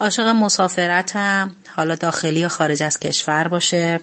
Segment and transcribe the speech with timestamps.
[0.00, 1.56] عاشق مسافرتم.
[1.76, 4.00] حالا داخلی یا خارج از کشور باشه.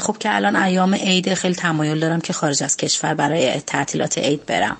[0.00, 4.46] خب که الان ایام عید خیلی تمایل دارم که خارج از کشور برای تعطیلات عید
[4.46, 4.76] برم.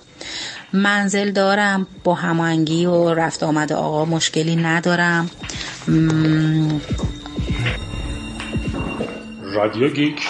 [0.73, 1.87] منزل دارم.
[2.05, 5.31] با هماهنگی و رفت آمد آقا مشکلی ندارم.
[9.43, 10.21] رادیو گیک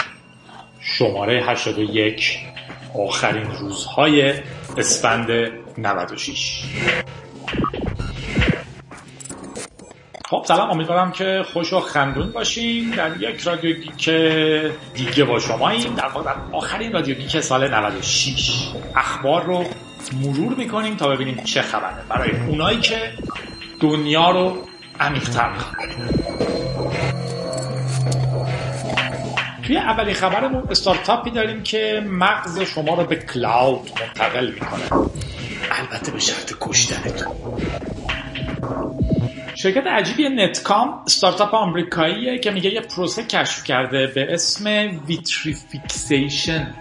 [0.81, 2.39] شماره 81
[2.95, 4.35] آخرین روزهای
[4.77, 5.29] اسفند
[5.79, 6.65] 96
[10.29, 10.71] خب سلام.
[10.71, 14.11] امیدوارم که خوش و خندون باشین در یک رادیو گیک
[14.95, 19.65] دیگه با شما این در واقع آخرین رادیو گیک سال 96 اخبار رو
[20.23, 21.95] مرور می‌کنیم تا ببینیم چه خبره.
[22.09, 23.13] برای اونایی که
[23.81, 24.57] دنیا رو
[25.01, 25.51] عمیق‌تر
[29.63, 35.09] توی اولین خبرمون استارتاپی داریم که مغز شما رو به cloud منتقل می‌کنه.
[35.71, 37.33] البته به شرط کشتنتون.
[39.57, 44.67] شرکت عجیبی Nectome استارتاپ آمریکاییه که میگه یه پروسه کشف کرده به اسم
[45.07, 46.75] vitrification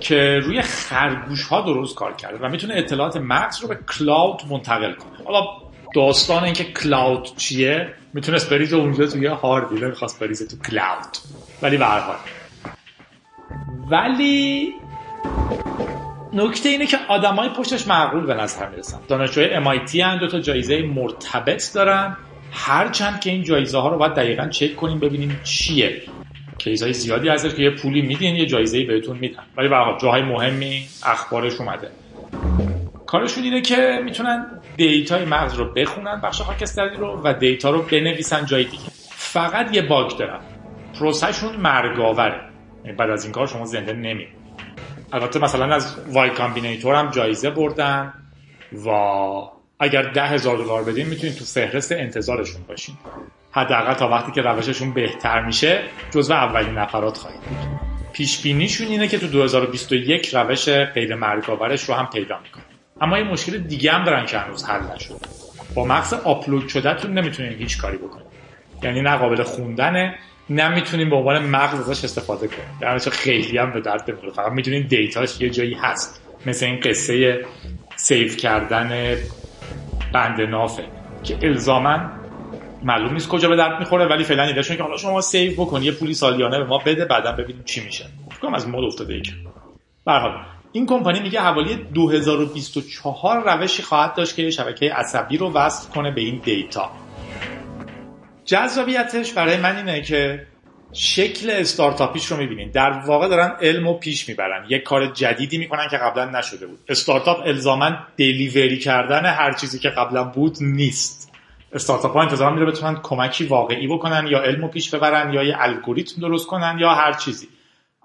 [0.00, 4.92] که روی خرگوش ها درست کار کرده و می‌تونه اطلاعات مغز رو به cloud منتقل
[4.92, 5.26] کنه.
[5.26, 5.46] حالا
[5.94, 11.16] داستان اینکه cloud چیه می‌تونست بریزه اونجا توی هاردی نمی‌خواست بریزه تو cloud.
[11.62, 11.86] ولی به
[13.90, 14.74] ولی
[16.34, 18.98] نکته اینه که آدمای پشتش معقول به نظر می‌رسن.
[19.08, 22.16] دانشجوی MIT هن دو تا جایزه مرتبط دارن.
[22.52, 26.02] هرچند که این جایزه ها رو باید دقیقا چک کنیم ببینیم چیه.
[26.58, 29.42] case ای زیادی هست که یه پولی میدین یه جایزه بهتون میدن.
[29.56, 31.88] ولی به جاهای مهمی اخبارش اومده.
[33.06, 34.46] کارشون اینه که می‌تونن
[34.76, 38.82] data ی مغز رو بخونن بخش خاکستری رو و data رو بنویسن جای دیگه.
[39.10, 40.40] فقط یه bug دارن.
[40.98, 42.40] پروسهشون مرگاوره
[42.84, 44.26] یعنی بعد از این کار شما زنده نمی
[45.14, 48.12] البته مثلا از Y Combinator هم جایزه بردن
[48.86, 48.88] و
[49.80, 52.94] اگر ده هزار دلار بدین می‌تونید تو فهرست انتظارشون باشین.
[53.50, 57.58] حداقل تا وقتی که روششون بهتر میشه جزو اولین نفرات خواهید بود.
[58.12, 62.64] پیش بینیشون اینه که تو 2021 روش غیر مرگاورش رو هم پیدا می‌کنه.
[63.00, 65.14] اما یه مشکل دیگه هم دارن که هنوز حل نشده.
[65.74, 68.26] با مغز آپلود شدهتون نمی‌تونین هیچ کاری بکنید
[68.82, 70.18] یعنی نه قابل خوندنه
[70.50, 72.78] نمی‌تونیم به عنوان مغز ازش استفاده کنیم.
[72.80, 74.32] در خیلی هم به درد نمی‌خوره.
[74.32, 76.22] فقط می‌دونین data ش یه جایی هست.
[76.46, 77.44] مثل این قصه
[77.96, 79.16] save کردن
[80.12, 80.84] بند نافه.
[81.22, 82.00] که الزاما
[82.82, 85.92] معلوم نیست کجا به درد می‌خوره ولی فعلا ایدهشون که حالا شما save بکن یه
[85.92, 88.06] پولی سالیانه به ما بده بعدا ببینیم چی میشه.
[88.30, 89.34] فکر از مود افتاده ایه که
[90.72, 96.20] این کمپانی میگه حوالی 2024 روشی خواهد داشت که شبکه عصبی رو وصل کنه به
[96.20, 96.90] این data.
[98.44, 100.46] جذابیتش برای من اینه که
[100.92, 102.70] شکل استارتاپیش رو می‌بینین.
[102.70, 104.66] در واقع دارن علم و پیش می‌برن.
[104.68, 106.78] یک کار جدیدی می‌کنن که قبلا نشده بود.
[106.88, 111.32] استارتاپ الزاما دلیوری کردن هر چیزی که قبلا بود نیست.
[111.72, 115.56] استارتاپ ها انتظار میره بتونن کمکی واقعی بکنن یا علم و پیش ببرن یا یه
[115.58, 117.48] الگوریتم درست کنن یا هر چیزی.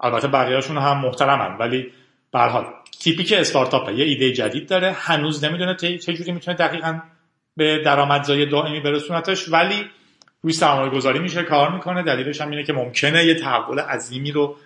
[0.00, 1.92] البته بقیهشون هم محترمن ولی
[2.32, 2.64] به حال
[3.00, 7.00] که استارتاپ یه ایده جدید داره هنوز نمی‌دونه چه جوری می‌تونه دقیقا
[7.56, 9.84] به درآمدزایی دائمی برسونتش ولی
[10.42, 12.02] روی سرمایه گذاری میشه کار می‌کنه.
[12.02, 14.56] دلیلش هم اینه که ممکنه یه تحول عظیمی رو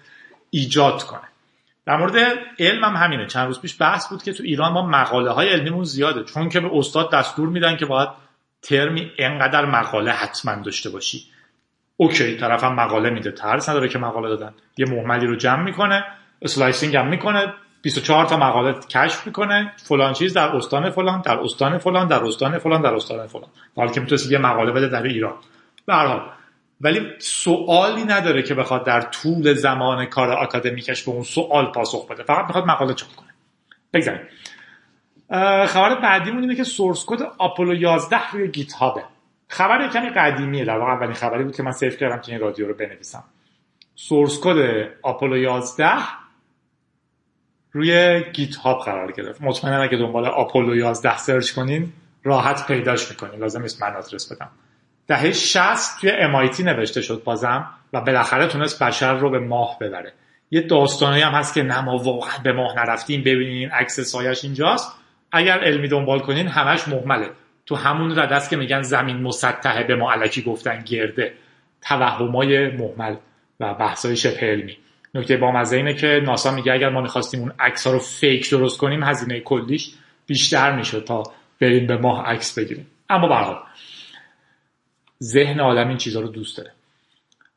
[0.50, 1.28] ایجاد کنه.
[1.86, 2.16] در مورد
[2.58, 3.26] علم هم همینه.
[3.26, 6.24] چند روز پیش بحث بود که تو ایران ما مقاله های علمیمون زیاده.
[6.24, 8.08] چون که به استاد دستور میدن که باید
[8.62, 11.24] ترمی انقدر مقاله حتما داشته باشی.
[11.96, 13.30] OK طرفم مقاله میده.
[13.30, 14.54] ترس نداره که مقاله دادن.
[14.76, 16.04] یه محملی رو جمع می‌کنه
[16.42, 19.72] slicing هم می‌کنه 24 تا مقاله کشف می‌کنه.
[19.76, 23.48] فلان چیز در استان فلان در استان فلان در استان فلان در استان فلان.
[23.76, 25.34] حالا که یه مقاله بده در ایران.
[25.86, 26.20] به
[26.80, 32.22] ولی سوالی نداره که بخواد در طول زمان کار آکادمیکش به اون سوال پاسخ بده.
[32.22, 33.28] فقط می‌خواد مقاله چاپ کنه.
[33.92, 34.20] بگذاریم.
[35.66, 39.02] خبر بعدیمون اینه که source code آپولو 11 روی GitHub ه
[39.48, 40.64] خبر کمی قدیمیه.
[40.64, 43.24] در واقع اولین خبری بود که من save کردم که این رادیو رو بنویسم.
[43.94, 45.90] source code آپولو 11
[47.72, 49.42] روی GitHub قرار گرفت.
[49.42, 51.92] مطمئنا اگه دنبال آپولو 11 search کنین
[52.24, 53.40] راحت پیداش می‌کنین.
[53.40, 54.50] لازم نیست من آدرس بدم.
[55.06, 60.12] دهه 60 توی MIT نوشته شد بازم و بالاخره تونست بشر رو به ماه ببره.
[60.50, 64.92] یه داستانی هم هست که نه ما واقعا به ماه نرفتیم ببینین عکس سایش اینجاست.
[65.32, 67.30] اگر علمی دنبال کنین همش محمله.
[67.66, 71.32] تو همون ردست که میگن زمین مسطحه به ما علکی گفتن گرده.
[71.82, 73.16] توهمای محمل
[73.60, 74.76] و بحثای شبه علمی.
[75.14, 78.78] نکته بامزه اینه که ناسا میگه اگر ما می‌خواستیم اون عکس ها رو فیک درست
[78.78, 79.90] کنیم هزینه کلیش
[80.26, 81.22] بیشتر می‌شد تا
[81.60, 82.86] بریم به ماه عکس بگیریم.
[83.10, 83.56] اما برحال
[85.22, 86.70] ذهن آدم این چیزها رو دوست داره.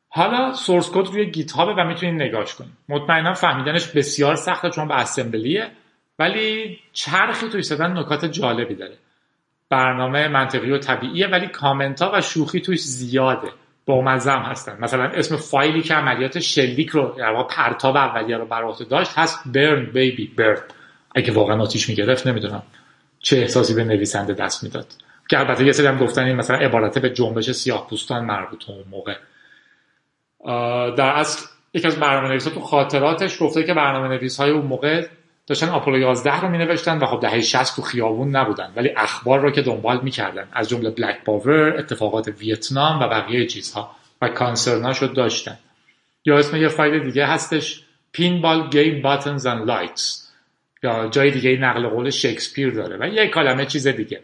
[0.08, 4.88] حالا سورس کد روی گیت هابه و می‌تونید نگاش کنید مطمئنا فهمیدنش بسیار سخته چون
[4.88, 5.70] به اسمبلیه
[6.18, 8.94] ولی چرخی توی زدن نکات جالبی داره.
[9.70, 13.48] برنامه منطقی و طبیعیه ولی کامنت ها و شوخی توش زیاده.
[13.86, 14.78] با مزم هستن.
[14.80, 19.84] مثلا اسم فایلی که عملیات شلیک رو یا پرتاب اولیه رو بر داشت هست برن
[19.84, 20.62] بیبی برن
[21.14, 22.62] اگه واقعا آتیش می‌گرفت نمی‌دونم
[23.20, 24.86] چه احساسی به نویسنده دست می‌داد.
[25.28, 28.84] که البته یه سری هم گفتن این مثلا عبارت به جنبش سیاه پوستان مربوط اون
[28.90, 29.14] موقع.
[30.96, 35.06] در اصل یکی از برنامه نویس تو خاطراتش گفته که برنامه نویس های اون موقع
[35.46, 39.40] داشتن آپولو 11 رو می نوشتن و خب دهه 60 تو خیابون نبودن ولی اخبار
[39.40, 45.06] رو که دنبال می‌کردن از جمله بلک پاور اتفاقات ویتنام و بقیه چیزها و کانسرناشو
[45.06, 45.58] داشتن.
[46.24, 47.82] یا اسم یه فایل دیگه هستش
[48.12, 50.28] pinball game buttons and lights
[50.82, 54.20] یا جای دیگه نقل قول شکسپیر داره و یه کلمه چیز دیگه.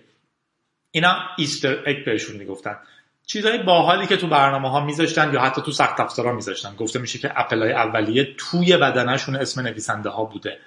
[0.95, 2.77] اینا Easter egg بهشون می‌گفتن.
[3.27, 6.75] چیزهای باحالی که تو برنامه ها میذاشتن یا حتی تو سخت افزارها میذاشتن.
[6.75, 10.59] گفته میشه که اپل های اولیه توی بدنشون اسم نویسنده ها بوده.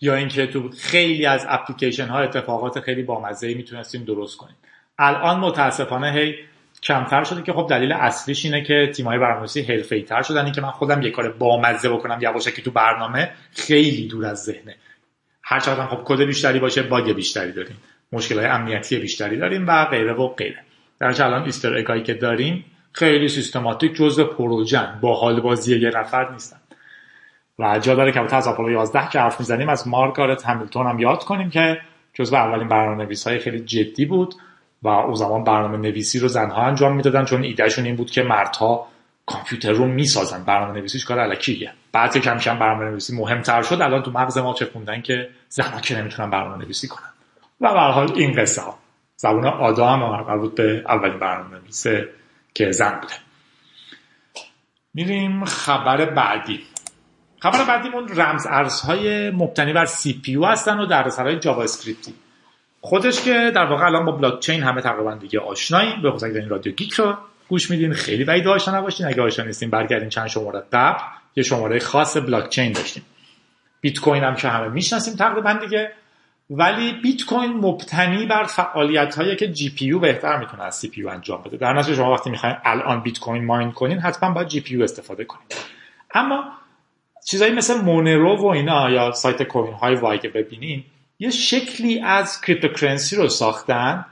[0.00, 4.56] یا اینکه تو خیلی از اپلیکیشن ها اتفاقات خیلی بامزه می‌تونستیم درست کنیم.
[4.98, 6.34] الان متاسفانه هی
[6.82, 10.44] کمتر شده که خب دلیل اصلیش اینه که تیم‌های برنامه‌نویسی حرفه‌ای تر شدن.
[10.44, 14.76] این که من خودم یه کار بامزه بکنم یواشکی تو برنامه خیلی دور از ذهنه.
[15.42, 17.76] هر چقدر خب کد بیشتری باشه باگ بیشتری داریم.
[18.12, 20.58] مشکل های امنیتی بیشتری داریم و غیره و غیره.
[21.00, 26.30] در الان ایستر اگایی که داریم خیلی سیستماتیک جزء پروژن با حال بازی یه نفر
[26.32, 26.56] نیستن.
[27.58, 31.24] و جا داره که از آپولو 11 که حرف می‌زنیم از مارگارت همیلتون هم یاد
[31.24, 31.80] کنیم که
[32.14, 34.34] جزو اولین برنامه نویس های خیلی جدی بود
[34.82, 38.88] و اون زمان برنامه نویسی رو زنها انجام می‌دادن چون ایدهشون این بود که مردها
[39.26, 40.44] کامپیوتر رو می‌سازن.
[40.44, 41.72] برنامه نویسیش کار علکیه.
[41.92, 45.28] بعد که کم کم برنامه نویسی مهمتر شد الان تو مغز ما چه خوندن که
[45.48, 47.15] زنها که نمی‌تونن برنامه نویسی کنن.
[47.60, 48.78] و به حال این قصه ها.
[49.16, 51.86] زبون آدا هم مربوط به اولین برنامه نویس
[52.54, 53.14] که زن بوده.
[54.94, 56.60] میریم خبر بعدی.
[57.40, 62.14] خبر بعدیمون رمز ارزهای مبتنی بر CPU هستن و دردسرهای JavaScript ی
[62.80, 65.92] خودش که در واقع الان با بلاک چین همه تقریبا دیگه آشنایی.
[66.02, 67.16] به خصوص این رادیو گیک رو
[67.48, 69.06] گوش میدین خیلی بعید آشنا نباشین.
[69.06, 70.98] اگه آشنا نیستین برگردین چند شماره قبل.
[71.36, 73.02] یه شماره خاص بلاک چین داشتیم.
[73.80, 75.92] بیت کوین هم که همه می‌شناسیم تقریبا دیگه
[76.50, 81.56] ولی بیت کوین مبتنی بر فعالیت هایی که GPU بهتر می‌تونه از CPU انجام بده.
[81.56, 85.46] در نتیجه شما وقتی می‌خواین الان بیت کوین mine کنین حتما باید GPU استفاده کنین.
[86.14, 86.44] اما
[87.26, 90.84] چیزایی مثل Monero و اینا یا سایت Coinhive که ببینین
[91.18, 94.04] یه شکلی از cryptocurrency رو ساختن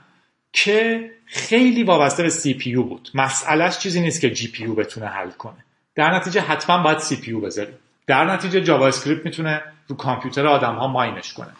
[0.53, 3.09] که خیلی وابسته به CPU بود.
[3.13, 5.65] مسئلهش چیزی نیست که GPU بتونه حل کنه.
[5.95, 7.75] در نتیجه حتما باید CPU بذاریم.
[8.07, 11.51] در نتیجه JavaScript می‌تونه رو کامپیوتر آدم ها mine ش کنه.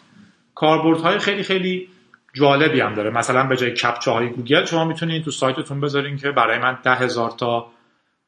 [0.56, 1.88] کاربردهای خیلی خیلی
[2.32, 3.10] جالبی هم داره.
[3.10, 6.94] مثلا به جای captcha های گوگل شما می‌تونید تو سایتتون بذارین که برای من ده
[6.94, 7.66] هزار تا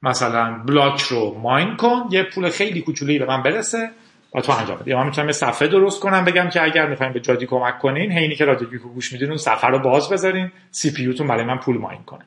[0.02, 2.08] مثلا block رو mine کن.
[2.10, 3.90] یه پول خیلی کوچولی به من برسه
[4.34, 4.90] و تو انجام بده.
[4.90, 8.12] یا من می‌تونم یه صفحه درست کنم بگم که اگر می‌خواین به جادی کمک کنین
[8.12, 11.58] هینی که رادیو گیکو گوش میدین اون صفحه رو باز بذارین CPU تون برای من
[11.58, 12.24] پول mine کنه.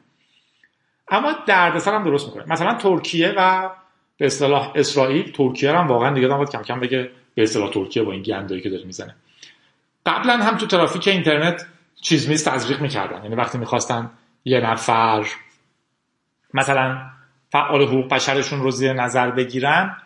[1.10, 2.44] اما دردسر هم درست می‌کنه.
[2.54, 3.70] مثلا ترکیه و
[4.18, 8.12] به اصطلاح اسرائیل ترکیه هم واقعا دیگه باید کم کم بگه به اصطلاح ترکیه با
[8.12, 9.16] این گندایی که داره می‌زنه.
[10.06, 11.66] قبلا هم تو ترافیک اینترنت
[12.02, 13.24] چیز میز تزریق می‌کردن.
[13.24, 14.10] یعنی وقتی می‌خواستن
[14.46, 15.26] یه نفر
[16.54, 16.98] مثلا
[17.52, 19.98] فعال حقوق بشرشون رو زیر نظر بگیرن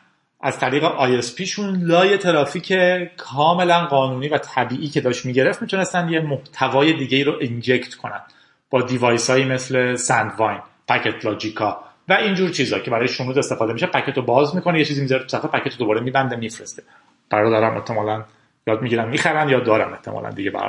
[0.41, 2.73] از طریق شون لای ترافیک
[3.17, 8.21] کاملا قانونی و طبیعی که داشت می‌گرفت می‌تونستن یه محتوای دیگه رو inject کنن
[8.69, 13.85] با device هایی مثل Sandvine PacketLogic ا و اینجور چیزا که برای شنود استفاده میشه.
[13.85, 16.83] packet رو باز می‌کنه یه چیزی می‌ذاره تو صفحه packet رو دوباره میبنده میفرسته.
[17.29, 18.23] برادرم احتمالا
[18.67, 20.59] یاد می‌گیرن می‌خرن یا دارم احتمالا دیگه به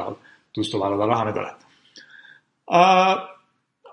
[0.55, 1.55] دوست و برادر همه دارن.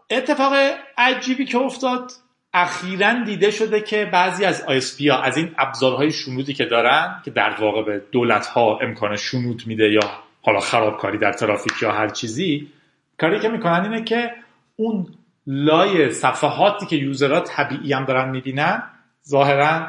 [0.10, 0.54] اتفاق
[0.98, 2.12] عجیبی که افتاد
[2.54, 7.32] اخیرا دیده شده که بعضی از ISP ها از این ابزارهای شنودی که دارن که
[7.32, 10.00] در واقع به دولت ها امکان شنود میده یا
[10.42, 12.72] حالا خرابکاری در ترافیک یا هر چیزی
[13.20, 14.32] کاری که می‌کنن اینه که
[14.76, 15.08] اون
[15.48, 18.84] لای صفحاتی که user ها طبیعی هم دارن می‌بینن
[19.28, 19.88] ظاهرا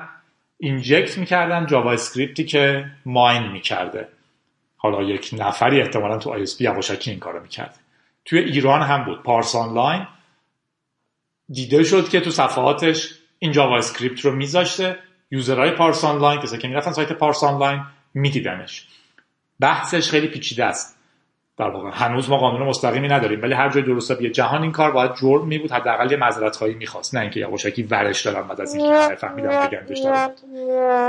[0.58, 4.08] inject می‌کردن JavaScript ی که mine می‌کرده.
[4.76, 7.74] حالا یک نفری احتمالا تو ISP یواشکی این کارو می‌کرده.
[8.24, 9.22] توی ایران هم بود.
[9.22, 10.06] پارس آنلاین.
[11.48, 14.98] دیده شد که تو صفحاتش این JavaScript رو میذاشته.
[15.30, 17.82] user های پارس آنلاین کسایی که می‌رفتن سایت پارس آنلاین
[18.14, 18.88] میدیدنش.
[19.60, 20.98] بحثش خیلی پیچیده است.
[21.58, 25.14] در واقع هنوز ما قانون مستقیمی نداریم ولی هر جای درستی جهان این کار باید
[25.14, 27.14] جرم می بود حداقل یه معذرت خواهی می‌خواست.
[27.14, 30.30] نه اینکه یواشکی ورش دارن بعد از اینکه همه فهمیدن بگندش دارم.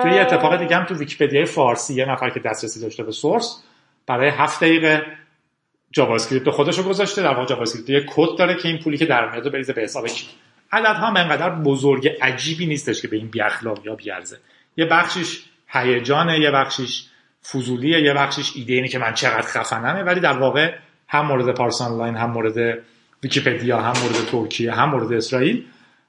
[0.01, 3.63] توی یه اتفاق دیگه هم تو ویکی‌پدیا فارسی یه نفر که دسترسی داشته به source
[4.07, 5.05] برای هفت دقیقه
[5.91, 9.31] JavaScript خودش رو گذاشته در واقع JavaScript یه کد داره که این پولی که در
[9.31, 10.27] میاد بریزه به حساب کی.
[10.71, 14.37] عدد هم انقدر بزرگ عجیبی نیستش که به این بیا بیارزه.
[14.77, 17.05] یه بخشش هیجانه یه بخشش
[17.51, 20.75] فضولیه یه بخشش ایده اینه که من چقدر خفنمه ولی در واقع
[21.07, 22.79] هم مورد پارس آنلاین هم مورد
[23.23, 25.65] ویکیپدیا هم مورد ترکیه هم مورد اسرائیل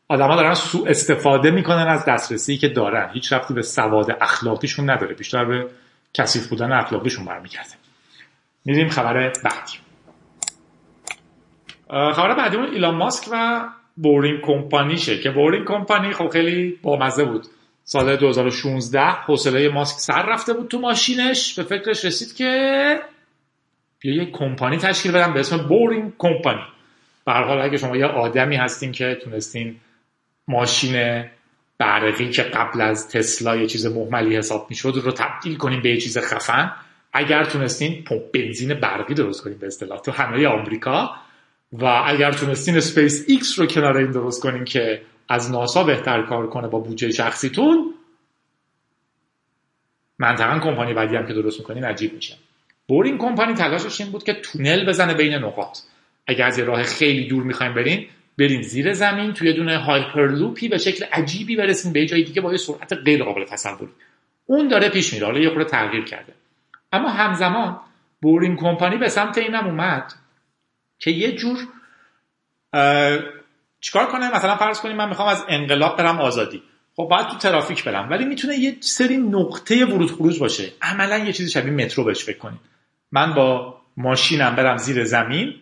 [0.09, 3.11] آدما دارن سوء استفاده می‌کنن از دسترسی که دارن.
[3.13, 5.67] هیچ ربطی به سواد اخلاقیشون نداره بیشتر به
[6.15, 7.75] کثیف بودن اخلاقیشون برمیگرده.
[8.65, 9.79] میریم خبر بعدی.
[11.89, 13.65] خبر بعدی اون ایلان ماسک و
[13.97, 17.47] Boring Company شه که Boring Company خب خیلی بامزه بود.
[17.89, 21.55] سال 2016 حوصله ماسک سر رفته بود تو ماشینش.
[21.55, 23.01] به فکرش رسید که
[23.99, 26.63] بیا یه کمپانی تشکیل بدم به اسم Boring Company
[27.27, 29.77] به حال اگه شما یه آدمی هستین که تونستین
[30.49, 31.25] ماشین
[31.79, 35.97] برقی که قبل از تسلا یه چیز مهملی حساب می‌شد رو تبدیل کنیم به یه
[35.97, 36.73] چیز خفن.
[37.13, 41.11] اگر تونستین پمپ بنزین برقی درست کنیم به اصطلاح تو همه آمریکا.
[41.73, 46.47] و اگر تونستین اسپیس ایکس رو کنار این درست کنیم که از ناسا بهتر کار
[46.51, 47.95] کنه با بودجه شخصیتون
[50.19, 52.37] منطقا کمپانی بعدی هم که درست می‌کنین عجیب میشه.
[52.89, 55.79] Boring Company تلاشش این بود که تونل بزنه بین نقاط.
[56.27, 60.69] اگر از یه راه خیلی دور می‌خوایم برین برین زیر زمین توی دونه Hyperloop ی
[60.69, 63.93] به شکل عجیبی برسیم به جای دیگه با یه سرعت غیر قابل تصوری.
[64.47, 66.33] اون داره پیش میره حالا یه خورده تغییر کرده.
[66.93, 67.81] اما همزمان
[68.23, 70.13] Boring Company به سمت اینم اومد
[70.99, 71.59] که یه جور
[73.81, 76.63] چیکار کنه مثلا فرض کنیم من می‌خوام از انقلاب برم آزادی.
[76.97, 78.11] خب باید تو ترافیک برم.
[78.11, 80.73] ولی می‌تونه یه سری نقطه ورود خروج باشه.
[80.83, 82.61] عملا یه چیزی شبیه مترو بهش فکر کنید
[83.13, 85.55] من با ماشینم برم زیر زمین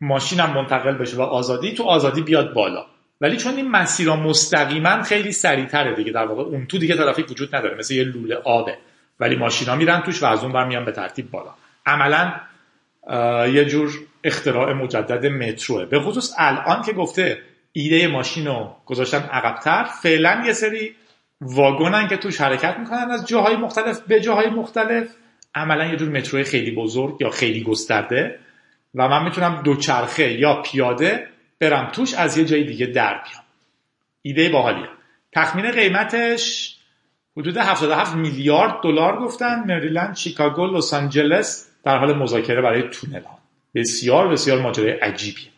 [0.00, 2.86] ماشینم منتقل بشه و آزادی تو آزادی بیاد بالا.
[3.20, 7.56] ولی چون این مسیرها مستقیما خیلی سریعتره دیگه در واقع اون تو دیگه ترافیک وجود
[7.56, 8.78] نداره مثل یه لوله آبه.
[9.20, 11.54] ولی ماشینا میرن توش و از اون بر میان به ترتیب بالا.
[11.86, 12.32] عملا
[13.46, 13.90] یه جور
[14.24, 15.84] اختراع مجدد متروه.
[15.84, 19.84] به خصوص الان که گفته ایده ماشین رو گذاشتن عقبتر.
[19.84, 20.94] فعلا یه سری
[21.40, 25.08] واگنن که توش حرکت می‌کنن از جاهای مختلف به جاهای مختلف.
[25.54, 28.38] عملا یه جور مترو خیلی بزرگ یا خیلی گسترده.
[28.94, 31.28] و من می‌تونم دوچرخه یا پیاده
[31.60, 33.44] برم توش از یه جای دیگه در بیام.
[34.22, 34.88] ایده باحالیه.
[35.32, 36.76] تخمین قیمتش
[37.36, 39.64] حدود 77 میلیارد دلار گفتن.
[39.66, 43.38] مریلند شیکاگو لس آنجلس در حال مذاکره برای تونل ها
[43.74, 45.51] بسیار بسیار ماجرای عجیبیه.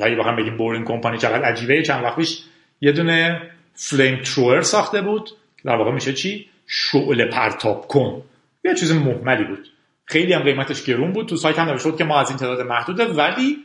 [0.00, 2.42] اگه بخوام بگیم بورینگ کمپانی چقدر عجیبه چند وقت پیش
[2.80, 5.30] یه دونه فلیم تروور ساخته بود.
[5.64, 8.22] در واقع میشه چی؟ شعله پرتاب کن.
[8.64, 9.68] یه چیز محملی بود.
[10.06, 11.28] خیلی هم قیمتش گرون بود.
[11.28, 13.56] تو سایت هم نوشته که ما از این تعداد محدوده ولی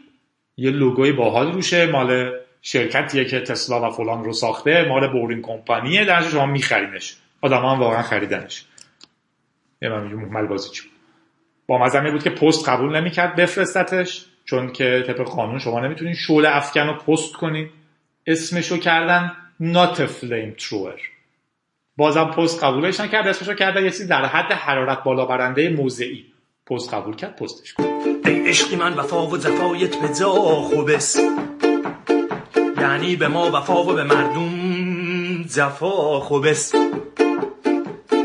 [0.58, 1.86] یه لوگوی باحال روشه.
[1.86, 2.32] مال
[2.62, 4.86] شرکتیه که تسلا و فلان رو ساخته.
[4.90, 8.66] مال بورینگ کمپانیه در شما میخرینش آدم هم واقعا خریدنش.
[9.82, 10.84] یه من محمل بازی چی
[11.68, 14.26] با مزمه بود که پست قبول نمی‌کرد بفرستتش.
[14.50, 17.70] چون که طبق قانون شما نمی‌تونین شعله افکن رو پست کنین.
[18.28, 21.00] اسمشو کردن نات فلیم تروور
[21.98, 26.26] بازم پست قبولش نکرد اسمشو کردن یه در حد حرارت بالا برنده موضعی
[26.68, 27.86] پست قبول کرد پستش کرد
[28.26, 31.20] ای عشقی من وفا و زفایت به خوبس
[32.78, 36.76] یعنی به ما وفا و به مردم زفا خوبس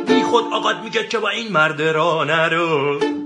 [0.06, 3.23] بی خود آقاد میگه که با این مرد را نرو.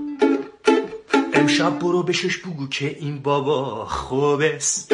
[1.39, 4.93] امشب برو بشش بگو که این بابا خوبست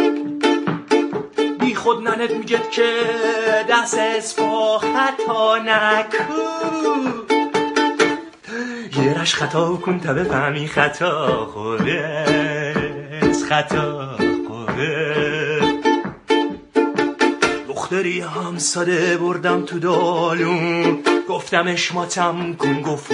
[1.60, 2.92] بی خود ننت میگه که
[3.70, 6.34] دست اسفا خطا نکو
[9.02, 15.62] یرش خطا کن تا بفهمی خطا خوبست خطا خوبه
[17.68, 21.04] دختری هم ساده بردم تو دالون.
[21.30, 23.12] گفتمش ماتم کن گفت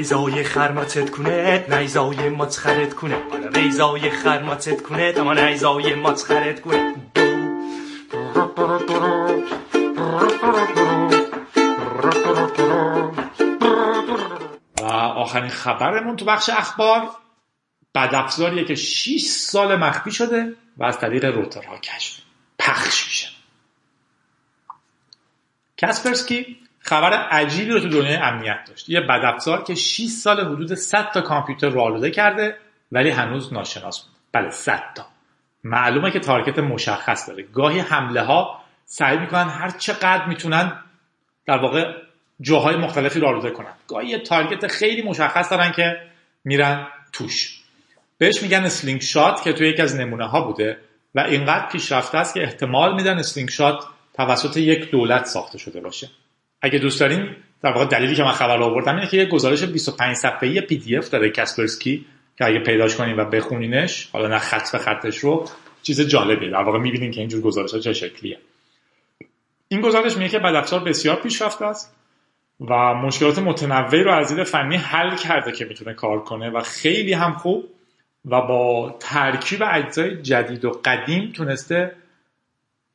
[0.00, 3.16] بیزای خرماتت کنت نیزای متخرت کنه.
[3.30, 6.94] حالا بیزای خرماتت کنت اما نیزای متخرت کنه.
[14.80, 17.10] و آخرین خبرمون تو بخش اخبار
[17.94, 22.18] بدافزاریه که 6 سال مخفی شده و از طریق روترها کشف
[22.58, 23.28] پخش میشه.
[25.76, 26.56] کسپرسکی
[26.90, 28.88] خبر عجیبی رو تو دنیای امنیت داشت.
[28.88, 32.56] یه بدافزار که 6 سال حدود 100 تا کامپیوتر رو آلوده کرده
[32.92, 34.12] ولی هنوز ناشناس بود.
[34.32, 35.06] بله 100 تا.
[35.64, 37.42] معلومه که target مشخص داره.
[37.42, 40.72] گاهی حمله ها سعی می‌کنن هر چقدر می‌تونن
[41.46, 41.92] در واقع
[42.40, 43.74] جاهای مختلفی رو آلوده کنن.
[43.88, 45.96] گاهی یه target خیلی مشخص دارن که
[46.44, 47.60] میرن توش.
[48.18, 50.78] بهش میگن Slingshot که توی یکی از نمونه ها بوده
[51.14, 56.10] و اینقدر پیشرفته است که احتمال میدن Slingshot توسط یک دولت ساخته شده باشه.
[56.62, 60.16] اگه دوست دارین در واقع دلیلی که من خبر آوردم اینه که یه گزارش 25
[60.16, 62.06] صفحه‌ای PDF داره کاسپرسکی
[62.38, 65.48] که اگه پیداش کنین و بخونینش حالا نه خط به خطش رو
[65.82, 66.50] چیز جالبیه.
[66.50, 68.38] در واقع می‌بینین که اینجور گزارش ها چه شکلیه.
[69.68, 71.96] این گزارش میگه که بدافزار بسیار پیشرفته است
[72.60, 77.12] و مشکلات متنوعی رو از دید فنی حل کرده که می‌تونه کار کنه و خیلی
[77.12, 77.64] هم خوب
[78.24, 81.92] و با ترکیب اجزای جدید و قدیم تونسته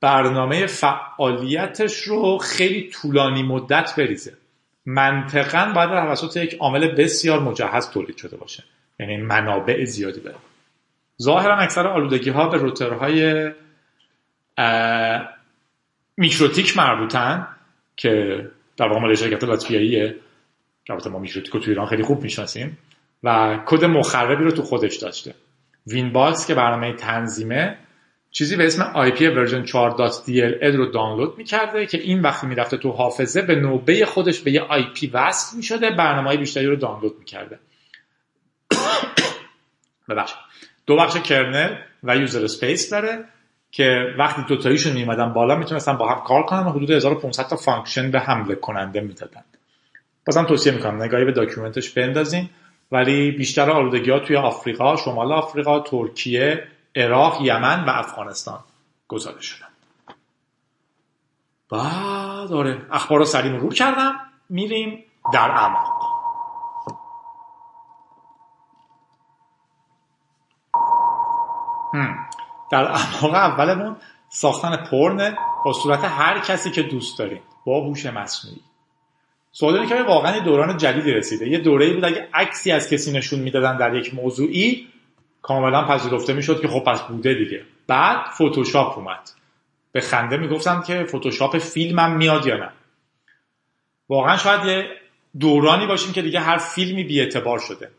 [0.02, 4.34] برنامه فعالیتش رو خیلی طولانی مدت بریزه.
[4.86, 8.64] منطقا باید در توسط یک عامل بسیار مجهز تولید شده باشه.
[9.00, 10.38] یعنی منابع زیادی داره.
[11.22, 13.52] ظاهرا اکثر آلودگی ها به روترهای
[16.18, 17.48] میکروتیک مربوطن
[17.96, 18.46] که
[18.78, 20.16] در واقع مال شرکت لاتویاییه
[20.86, 22.78] که ما میکروتیک رو تو ایران خیلی خوب می‌شناسیم
[23.24, 25.34] و کد مخربی رو تو خودش داشته.
[25.88, 27.78] Winbox که برنامه تنظیمه
[28.36, 34.06] چیزی به اسم IPv4.dll رو دانلود می‌کرده که این وقتی می‌رفته تو حافظه به نوبه
[34.06, 37.60] خودش به یه IP وصل می‌شده برنامه های بیشتری رو دانلود می‌کرده.
[40.10, 40.38] ببخشید.
[40.86, 43.26] دو بخش kernel و user space داره
[43.72, 47.56] که وقتی دو تاییشون میومدن بالا می‌تونستن با هم کار کنن و حدود 1500 تا
[47.56, 49.44] function به حمله کننده می‌دادن.
[50.26, 52.50] بازم توصیه می‌کنم نگاهی به داکیومنتش بندازین.
[52.92, 58.60] ولی بیشتر آلودگی ها توی آفریقا شمال آفریقا ترکیه عراق یمن و افغانستان
[59.08, 59.68] گزارش شدن.
[61.72, 64.16] بعد آره اخبار رو سریع مرور کردم.
[64.50, 66.16] میریم در اعماق.
[72.72, 73.96] در اعماق اولمون
[74.30, 78.62] ساختن پرن با صورت هر کسی که دوست داریم با هوش مصنوعی.
[79.52, 83.78] سوال که واقعا دوران جدیدی رسیده؟ یه دوره‌ای بود اگه عکسی از کسی نشون می‌دادن
[83.78, 84.88] در یک موضوعی
[85.46, 87.64] کاملا پذیرفته می‌شد که خب پس بوده دیگه.
[87.88, 89.30] بعد فتوشاپ اومد.
[89.92, 92.70] به خنده می‌گفتم که فتوشاپ فیلمم میاد یا نه.
[94.10, 94.88] واقعا شاید یه
[95.40, 97.92] دورانی باشیم که دیگه هر فیلمی بی اعتبار شده.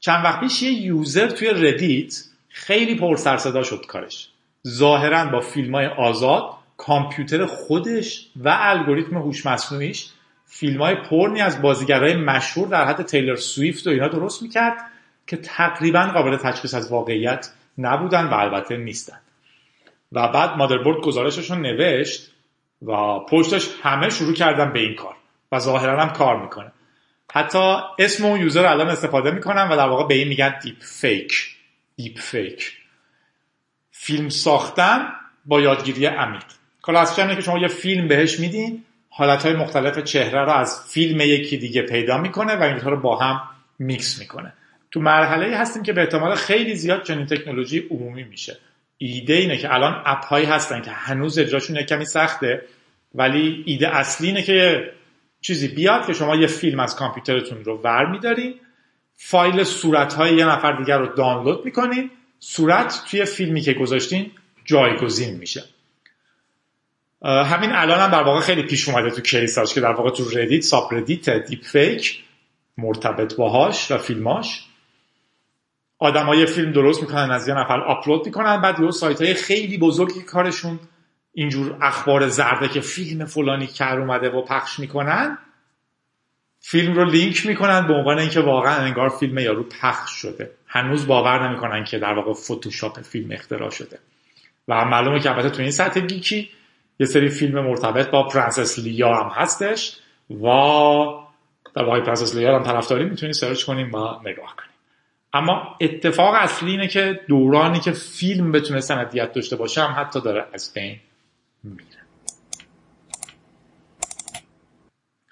[0.00, 2.14] چند وقت پیش یه user توی Reddit
[2.48, 4.28] خیلی پر صدا شد کارش.
[4.68, 10.10] ظاهرا با فیلم های آزاد کامپیوتر خودش و الگوریتم هوش مصنوعیش
[10.46, 14.76] فیلم های پورنی از بازیگرای مشهور در حد تیلر سویفت و اینا درست می‌کرد.
[15.30, 19.18] که تقریبا قابل تشخیص از واقعیت نبودن و البته نیستن.
[20.12, 22.30] و بعد Motherboard گزارششون نوشت
[22.82, 25.16] و پشتش همه شروع کردن به این کار
[25.52, 26.72] و ظاهرا هم کار می‌کنه.
[27.32, 31.56] حتی اسم اون user الان استفاده می‌کنن و در واقع به این میگن دیپ فیک
[31.96, 32.72] دیپ فیک
[33.90, 35.12] فیلم ساختن
[35.44, 36.44] با یادگیری عمیق.
[36.82, 41.56] کلاس اینه که شما یه فیلم بهش میدین حالتهای مختلف چهره رو از فیلم یکی
[41.56, 43.40] دیگه پیدا می‌کنه و اینها رو با هم
[43.78, 44.52] میکس می‌کنه.
[44.90, 48.58] تو مرحله هستیم که به احتمال خیلی زیاد چنین تکنولوژی عمومی میشه.
[48.98, 52.62] ایده اینه که الان app هایی هستن که هنوز اجراشون کمی سخته
[53.14, 54.90] ولی ایده اصلی اینه که
[55.40, 58.54] چیزی بیاد که شما یه فیلم از کامپیوترتون رو ور میدارین
[59.16, 64.30] فایل صورت های یه نفر دیگه رو دانلود می‌کنین صورت توی فیلمی که گذاشتین
[64.64, 65.64] جایگزین میشه.
[67.22, 70.38] همین الان هم در واقع خیلی پیش اومده تو case اش که در واقع تو
[70.38, 72.20] ردیت subreddit deepfake
[72.78, 74.66] مرتبط باهاش و فیلماش.
[76.00, 80.22] آدمای فیلم درست می‌کنن از یه نفر آپلود می‌کنن بعد یه سایت های خیلی بزرگی
[80.22, 80.80] کارشون
[81.32, 85.38] اینجور اخبار زرده که فیلم فلانی کر اومده و پخش می‌کنن
[86.60, 90.50] فیلم رو لینک می‌کنن به عنوان اینکه واقعا انگار فیلم یارو پخش شده.
[90.66, 93.98] هنوز باور نمی‌کنن که در واقع فتوشاپ فیلم اختراع شده.
[94.68, 96.50] و معلومه که البته تو این سطح گیکی
[97.00, 99.96] یه سری فیلم مرتبط با پرنسس لیا هم هستش.
[100.30, 100.44] و
[101.74, 104.69] در واقع پرنسس لیا هم طرفداری می‌تونید سرچ کنیم و نگاه کنیم.
[105.32, 110.46] اما اتفاق اصلی اینه که دورانی که فیلم بتونه سندیت داشته باشه هم حتی داره
[110.54, 111.00] از بین
[111.64, 111.86] میره.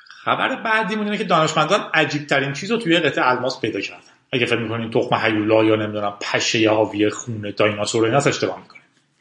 [0.06, 4.02] خبر بعدی اینه که دانشمندان عجیب ترین چیز رو توی قطعه الماس پیدا کردن.
[4.32, 8.80] اگه فکر می‌کنین تخم هیولا یا نمی‌دونم پشه حاوی خونه دایناسور اینا اشتباه می‌کنه.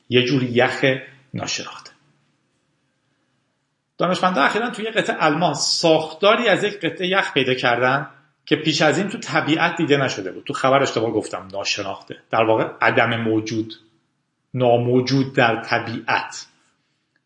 [0.09, 0.85] یه جوری یخ
[1.33, 1.91] ناشناخته
[3.97, 8.09] دانشمندان اخیرا توی قطعه الماس ساختاری از یک قطعه یخ پیدا کردن.
[8.47, 10.43] که پیش از این تو طبیعت دیده نشده بود.
[10.43, 12.15] تو خبر اشتباه گفتم ناشناخته.
[12.31, 13.73] در واقع عدم موجود
[14.53, 16.45] ناموجود در طبیعت.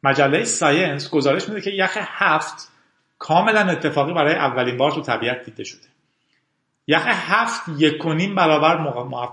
[0.03, 2.71] مجله ساینس گزارش میده که یخ هفت
[3.19, 5.87] کاملا اتفاقی برای اولین بار تو طبیعت دیده شده.
[6.87, 8.03] یخ هفت یک
[8.37, 8.77] برابر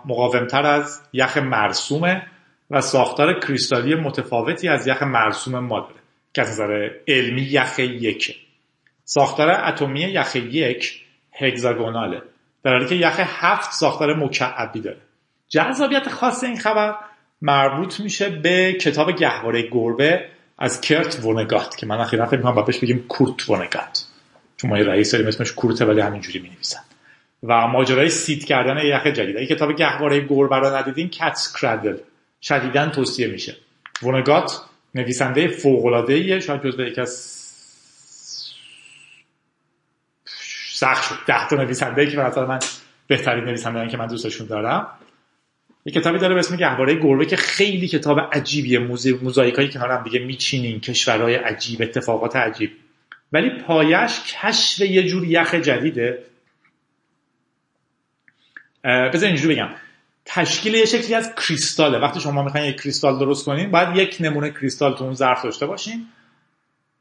[0.04, 2.26] مقاومتر از یخ مرسومه
[2.70, 6.00] و ساختار کریستالی متفاوتی از یخ مرسوم ما داره
[6.34, 8.34] که از نظر علمی یخ یکه
[9.04, 11.07] ساختار اتمی یخ یک
[11.38, 12.22] هگزاگوناله
[12.62, 15.00] در حالی که یخ هفت ساختار مکعبی داره.
[15.48, 16.94] جذابیت خاص این خبر
[17.42, 20.24] مربوط میشه به کتاب گهواره گربه
[20.58, 24.04] از کرت ونگات که من اخیرا فکر می‌کنم بهش بگیم کورت ونگات.
[24.56, 26.80] چون ما یه رئیس داریم اسمش کورته ولی همینجوری می نویسن
[27.42, 29.36] و ماجرای سیت کردن یخ جدید.
[29.36, 31.96] اگه کتاب گهواره گربه رو ندیدین کتس کرادل.
[32.42, 33.56] شدیدا توصیه میشه.
[34.02, 34.60] ونگات
[34.94, 37.37] نویسنده فوق العاده شاید جزو یکی از
[40.78, 41.18] سخت شد.
[41.26, 42.58] ده تا نویسنده که مثلا من
[43.06, 44.86] بهترین نویسنده که من دوستشون دارم.
[45.84, 48.78] یه کتابی داره به اسم گهواره گربه که خیلی کتاب عجیبیه.
[49.22, 50.80] موزاییک هایی کنار هم دیگه میچینین.
[50.80, 52.70] کشورهای عجیب اتفاقات عجیب.
[53.32, 56.24] ولی پایش کشف یه جور یخ جدیده.
[58.84, 59.68] بذار اینجوری بگم.
[60.24, 61.98] تشکیل یه شکلی از کریستاله.
[61.98, 65.66] وقتی شما می‌خواین یک کریستال درست کنین باید یک نمونه کریستال تو اون ظرف داشته
[65.66, 66.06] باشین.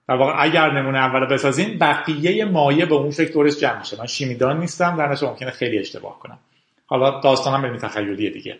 [0.07, 3.99] در واقع اگر نمونه اول بسازین بقیه مایه به اون شکل دورش جمع میشه.
[3.99, 6.39] من شیمیدان نیستم در ممکنه خیلی اشتباه کنم.
[6.85, 8.59] حالا داستانم به تخیلیه دیگه.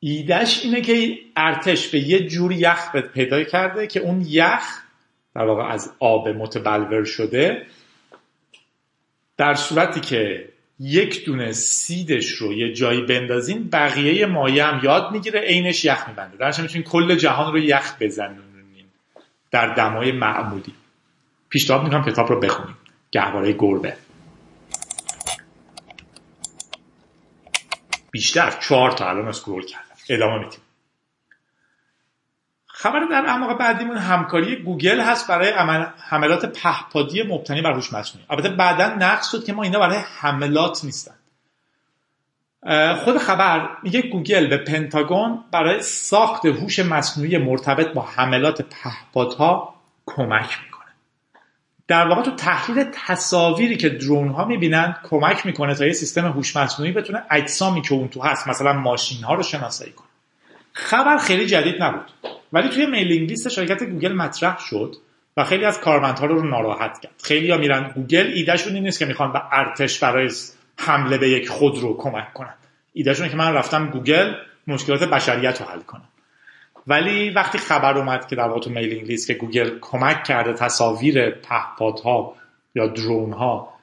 [0.00, 4.82] ایدهش اینه که ارتش به یه جور یخ پیدا کرده که اون یخ
[5.34, 7.66] در واقع از آب متبلور شده
[9.36, 10.48] در صورتی که
[10.80, 16.36] یک دونه سیدش رو یه جایی بندازین بقیه مایه هم یاد می‌گیره عینش یخ میبنده.
[16.36, 18.43] درش می‌تونین کل جهان رو یخ بزنونین
[19.54, 20.74] در دمای معمولی.
[21.48, 22.76] پیشنهاد می‌کنم کتاب رو بخونیم.
[23.10, 23.96] گهواره گربه.
[28.10, 29.94] بیشتر چهار تا الان اسکرول کردم.
[30.08, 30.60] ادامه میدیم
[32.66, 35.52] خبر در اعماق بعدیمون همکاری گوگل هست برای
[35.98, 38.26] حملات پهپادی مبتنی بر هوش مصنوعی.
[38.30, 41.14] البته بعدا نقض شد که ما اینا برای حملات نیستن.
[43.04, 49.74] خود خبر میگه گوگل به پنتاگون برای ساخت هوش مصنوعی مرتبط با حملات پهپادها
[50.06, 50.84] کمک می‌کنه.
[51.88, 56.56] در واقع تو تحلیل تصاویری که drone ها می‌بینن کمک می‌کنه تا یه سیستم هوش
[56.56, 60.08] مصنوعی بتونه اجسامی که اون تو هست مثلا ماشین ها رو شناسایی کنه.
[60.72, 62.10] خبر خیلی جدید نبود
[62.52, 64.96] ولی توی mailing list شرکت گوگل مطرح شد
[65.36, 67.12] و خیلی از کارمندها رو ناراحت کرد.
[67.22, 70.30] خیلی ها میرن گوگل ایدهشون این نیست که می‌خوان به ارتش برای
[70.78, 72.54] حمله به یک خودرو کمک کنن.
[72.92, 74.34] ایدهشون که من رفتم گوگل
[74.66, 76.08] مشکلات بشریت رو حل کنم.
[76.86, 82.36] ولی وقتی خبر اومد که در واقع تو میلینگ که گوگل کمک کرده تصاویر پهپادها
[82.74, 83.74] یا درون ها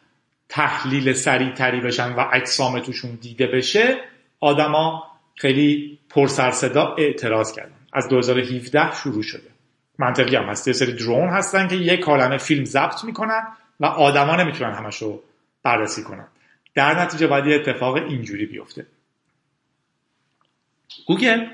[0.50, 3.98] تحلیل سریعتری بشن و اجسام توشون دیده بشه
[4.40, 5.04] آدما
[5.36, 7.76] خیلی پرسرصدا اعتراض کردن.
[7.94, 9.50] از 2017 شروع شده.
[10.00, 10.68] منطقی هم هست.
[10.68, 13.48] یه سری درون هستن که یک کالمه فیلم ضبط می‌کنن
[13.80, 15.24] و آدما نمی‌تونن همش رو
[15.64, 16.28] بررسی کنن.
[16.74, 18.86] در نتیجه باید یه اتفاق اینجوری بیفته.
[21.08, 21.46] گوگل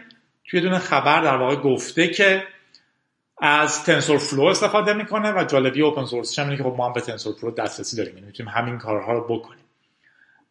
[0.46, 2.48] توی دونه خبر در واقع گفته که
[3.42, 7.52] از TensorFlow استفاده می‌کنه و جالبی open source اینه که خب ما هم به TensorFlow
[7.52, 9.66] دسترسی داریم یعنی می‌تونیم همین کارها رو بکنیم.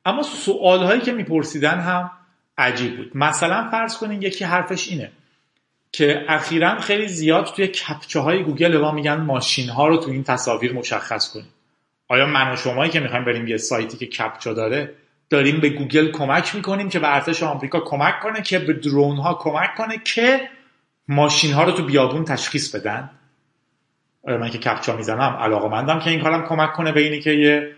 [0.05, 2.11] اما سوال هایی که میپرسیدن هم
[2.59, 3.17] عجیب بود.
[3.17, 5.13] مثلا فرض کنین یکی حرفش اینه
[5.93, 10.25] که اخیرا خیلی زیاد توی captcha های گوگل ما میگن ماشین ها رو تو این
[10.25, 11.53] تصاویر مشخص کنیم.
[12.09, 14.95] آیا من و شمایی که می‌خوایم بریم یه سایتی که captcha داره
[15.31, 19.35] داریم به گوگل کمک می‌کنیم که به ارتش آمریکا کمک کنه که به درون ها
[19.35, 20.49] کمک کنه که
[21.09, 23.11] ماشین ها رو تو بیابون تشخیص بدن؟
[24.23, 25.37] آیا من که کپچا می‌زنم.
[25.41, 27.73] علاقه مندم که این کارم کمک کنه به اینی که یه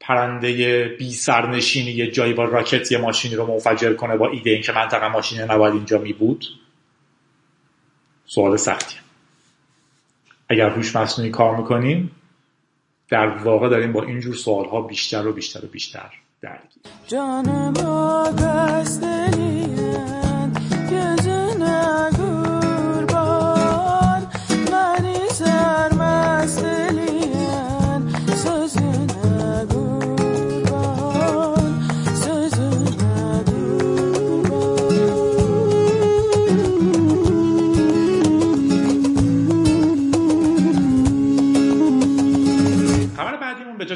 [0.00, 4.72] پرنده بی سرنشینی یه جایی با راکت یه ماشینی رو منفجر کنه با ایده اینکه
[4.72, 6.44] منطقه ماشین نباید اینجا می بود
[8.26, 8.98] سوال سختیه.
[10.48, 12.10] اگر هوش مصنوعی کار می‌کنیم
[13.12, 16.82] در واقع داریم با اینجور سوال ها بیشتر و بیشتر و بیشتر درگیر.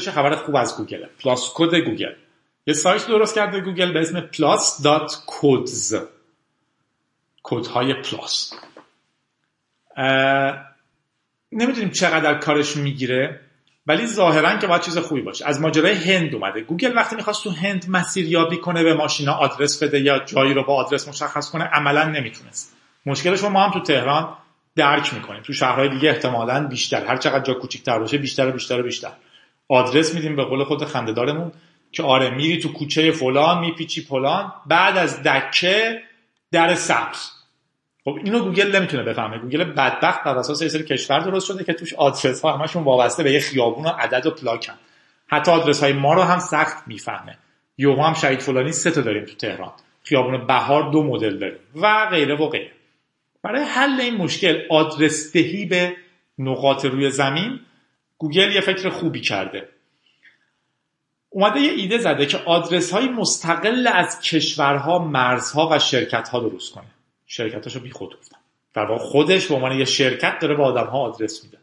[0.01, 1.07] چه خبر خوب از گوگل.
[1.23, 2.13] plus code گوگل.
[2.67, 5.97] یه سایت درست کرده گوگل به اسم plus.codes
[7.43, 8.53] کدهای پلاس.
[11.53, 13.41] نمی‌دونیم چقدر کارش می‌گیره
[13.87, 15.49] ولی ظاهرا که باید چیز خوبی باشه.
[15.49, 16.61] از ماجرای هند اومده.
[16.61, 20.65] گوگل وقتی می‌خواست تو هند مسیر یابی کنه به ماشینا آدرس بده یا جایی رو
[20.65, 22.77] با آدرس مشخص کنه عملا نمی‌تونست.
[23.07, 24.37] مشکلش رو ما هم تو تهران
[24.77, 25.43] درک می‌کنیم.
[25.43, 27.05] تو شهرهای دیگه احتمالا بیشتر.
[27.05, 29.13] هر چقدر جا کوچیک‌تر باشه بیشتر و بیشتر و بیشتر.
[29.69, 31.53] آدرس میدیم به قول خود خنده‌دارمون
[31.93, 36.03] که آره میری تو کوچه فلان میپیچی فلان بعد از دکه
[36.53, 37.31] در سبز.
[38.05, 39.39] خب اینو گوگل نمی‌تونه بفهمه.
[39.39, 43.23] گوگل بدبخت بر اساس یه سری کشور درست شده که توش آدرس ها همشون وابسته
[43.23, 44.75] به یه خیابون و عدد و پلاکن.
[45.27, 47.39] حتی آدرس های ما رو هم سخت می‌فهمه.
[47.79, 49.73] یوها هم شهید فلانی سه تا داریم تو تهران.
[50.03, 51.59] خیابون بهار دو مدل داریم.
[51.75, 52.71] و غیره و غیره.
[53.43, 55.97] برای حل این مشکل آدرس دهی به
[56.39, 57.61] نقاط روی زمین
[58.19, 59.69] گوگل یه فکر خوبی کرده.
[61.31, 66.73] اومده یه ایده زده که آدرس های مستقل از کشورها مرزها و شرکت ها درست
[66.73, 66.87] کنه.
[67.27, 68.37] شرکتاشو بی خود گفتم.
[68.75, 71.59] در واقع خودش به عنوان یه شرکت داره به آدم ها آدرس میده.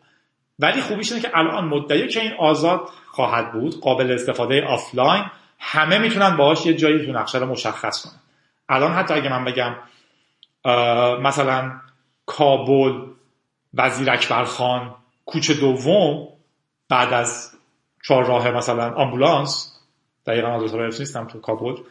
[0.60, 5.24] ولی خوبیش اینه که الان مدعیه که این آزاد خواهد بود قابل استفاده آفلاین
[5.60, 8.20] همه می‌تونن باهاش یه جایی تو نقشه رو مشخص کنن.
[8.70, 9.76] الان حتی اگه من بگم
[11.22, 11.72] مثلا
[12.26, 12.94] کابل
[13.74, 16.28] وزیر اکبر خان کوچه دوم
[16.94, 17.52] بعد از
[18.04, 19.80] چهار راه مثلا آمبولانس
[20.28, 21.82] دقیقا آدرس رو نیستم تو کابل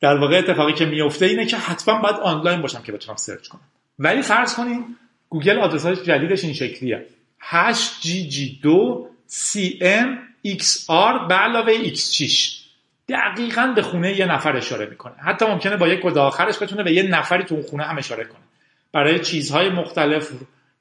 [0.00, 3.60] در واقع اتفاقی که میفته اینه که حتما باید آنلاین باشم که بتونم سرچ کنم.
[3.98, 4.96] ولی فرض کنیم
[5.28, 7.06] گوگل آدرس های جدیدش این شکلیه.
[7.40, 8.68] 8GG2
[9.30, 10.08] CM
[10.46, 12.32] XR به علاوه X6
[13.08, 15.14] دقیقا به خونه یه نفر اشاره می‌کنه.
[15.14, 18.24] حتی ممکنه با یک کد آخرش بتونه به یه نفری تو اون خونه هم اشاره
[18.24, 18.42] کنه.
[18.92, 20.30] برای چیزهای مختلف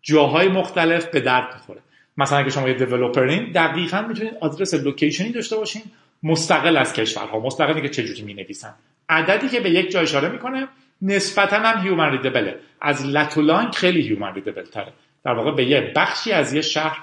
[0.01, 1.81] جاهای مختلف به درد می‌خوره.
[2.19, 5.81] مثلا اگه شما یه developer ین دقیقا می‌تونید آدرس location ی داشته باشین
[6.23, 7.39] مستقل از کشورها.
[7.39, 8.73] مستقل که چجوری می نویسن
[9.09, 10.67] عددی که به یک جای اشاره می‌کنه
[11.01, 14.93] نسبتا هم human readable ه از lat و long که خیلی human readable تره
[15.25, 16.97] در واقع به یه بخشی از یه شهر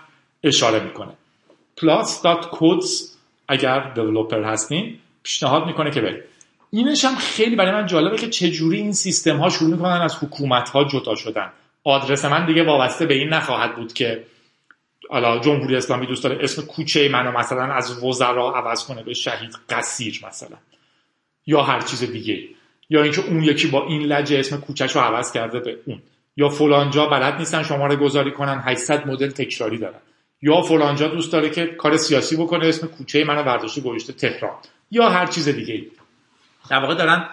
[0.45, 1.13] اشاره می‌کنه.
[1.81, 2.91] plus.codes
[3.49, 6.23] اگر developer هستین پیشنهاد می‌کنه که برید.
[6.71, 10.69] اینش هم خیلی برای من جالبه که چجوری این سیستم ها شروع می‌کنن از حکومت
[10.69, 11.53] ها جدا شدن.
[11.85, 14.25] آدرس من دیگه وابسته به این نخواهد بود که
[15.11, 19.57] حالا جمهوری اسلامی دوست داره اسم کوچه منو مثلا از وزرا عوض کنه به شهید
[19.69, 20.57] قصیر مثلا.
[21.47, 22.43] یا هر چیز دیگه.
[22.91, 26.03] یا اینکه اون یکی با این لجه اسم کوچهش رو عوض کرده به اون.
[26.37, 30.01] یا فلانجا بلد نیستن شماره گذاری کنن 800 مدل تکراری دارن.
[30.43, 34.55] یا فلانجا دوست داره که کار سیاسی بکنه اسم کوچه منو برداشته گذاشته تهران.
[34.91, 35.87] یا هر چیز دیگه
[36.71, 37.29] در واقع دارن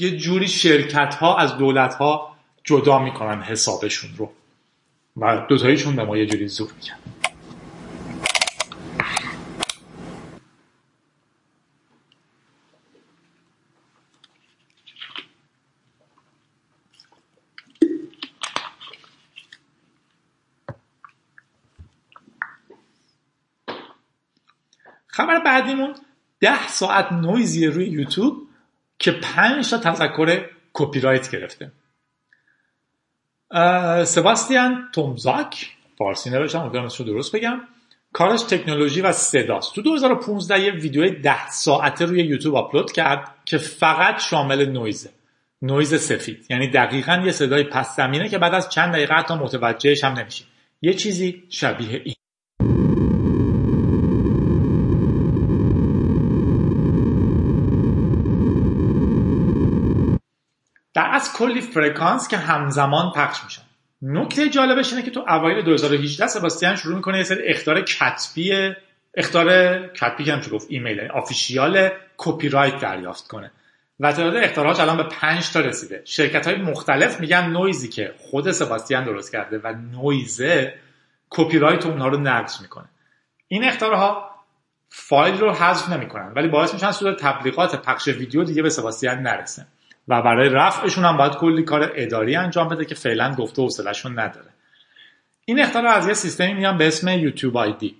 [0.00, 4.32] یه جوری شرکت ها از دولت ها جدا می‌کنن حسابشون رو.
[5.16, 7.17] و دوتاییشون به ما یه جوری زور میگن.
[25.18, 25.94] خبر بعدیمون
[26.40, 28.34] ده ساعت نویزه روی یوتیوب
[28.98, 31.72] که پنج تا تذکر کپی رایت گرفته
[34.04, 37.60] سباستیان تومزاک فارسی نوشتم امیدوارم رو درست بگم.
[38.12, 39.74] کارش تکنولوژی و صداست.
[39.74, 45.10] تو 2015 یه ویدیو ده ساعته روی یوتیوب آپلود کرد که فقط شامل نویزه
[45.62, 46.46] نویز سفید.
[46.50, 50.46] یعنی دقیقا یه صدای پس زمینه که بعد از چند دقیقه حتی متوجهش هم نمیشیم
[50.82, 52.14] یه چیزی شبیه این.
[61.18, 63.62] از کلی فرکانس که همزمان پخش میشن.
[64.02, 68.72] نکته جالبش اینه که تو اوایل 2018 سباستیان شروع می‌کنه یه سری اخطار کتبی
[69.14, 73.50] اخطار کتبی که نمیشه گفت ایمیل official copyright دریافت کنه.
[74.00, 76.02] و تعداد اخطارهاش الان به 5 تا رسیده.
[76.04, 80.74] شرکت های مختلف میگن نویزی که خود سباستیان درست کرده و نویزه
[81.30, 82.88] کپی رایت اونها رو نقض می‌کنه.
[83.48, 84.30] این اخطارها
[84.88, 89.66] فایل رو حذف نمی‌کنن ولی باعث میشن سود تبلیغات پخش ویدیو دیگه به سباستیان نرسه.
[90.08, 94.48] و برای رفعشون هم باید کلی کار اداری انجام بده که فعلا گفته حوصلهشون نداره.
[95.44, 97.96] این اخطار از یه سیستمی میان به اسم یوتیوب ID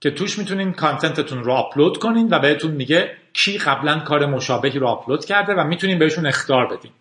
[0.00, 4.78] که توش می‌تونین content تون رو آپلود کنین و بهتون میگه کی قبلا کار مشابهی
[4.78, 6.92] رو آپلود کرده و می‌تونین بهشون اخطار بدین.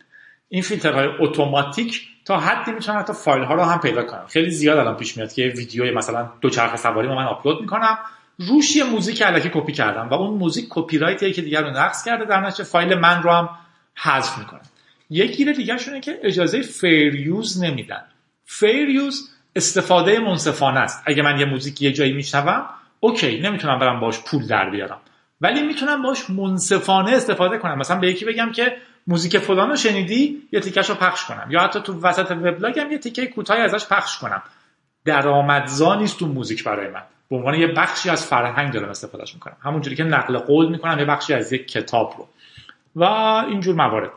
[0.50, 4.26] این فیلترهای اتوماتیک تا حدی می‌تونن حتی فایل ها رو هم پیدا کنن.
[4.28, 7.98] خیلی زیاد الان پیش میاد که ویدیو مثلا دوچرخه سواری من آپلود می‌کنم
[8.38, 12.06] روش یه موزیک الکی کپی کردم و اون موزیک کپی رایت یکی دیگه رو نقض
[12.06, 13.50] کرده در نتیجه فایل من رو هم
[14.02, 14.62] حذف می‌کنن
[15.10, 18.04] یک گیر دیگه شونه که اجازه fair use نمیدن.
[18.46, 21.04] fair use استفاده منصفانه است.
[21.06, 22.66] اگه من یه موزیک یه جایی میشنوم
[23.00, 25.00] OK نمی‌تونم برم باش پول در بیارم.
[25.42, 27.78] ولی می‌تونم باش منصفانه استفاده کنم.
[27.78, 31.48] مثلا به یکی بگم که موزیک فلان رو شنیدی یه تیکش رو پخش کنم.
[31.50, 34.42] یا حتی تو وسط وبلاگم یه تیکه کوتاهی ازش پخش کنم.
[35.06, 37.04] درآمدزا نیست تو موزیک برای من.
[37.30, 39.58] به عنوان یه بخشی از فرهنگ دارم استفادهش می‌کنم.
[39.64, 42.28] همونجوری که نقل قول می‌کنم یه بخشی از یک کتاب رو.
[42.96, 43.04] و
[43.50, 44.12] اینجور موارد.